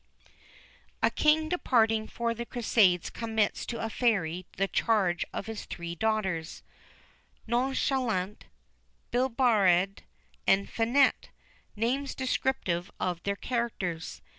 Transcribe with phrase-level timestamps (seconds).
[1.03, 5.93] A King departing for the Crusades commits to a Fairy the charge of his three
[5.93, 6.63] daughters
[7.45, 8.47] Nonchalante,
[9.11, 9.99] Babillarde,
[10.47, 11.29] and Finette,
[11.75, 14.23] names descriptive of their characters.